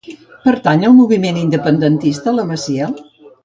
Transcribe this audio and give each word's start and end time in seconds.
Pertany 0.47 0.85
al 0.87 0.95
moviment 1.01 1.39
independentista 1.43 2.37
la 2.41 2.51
Massiel? 2.53 3.01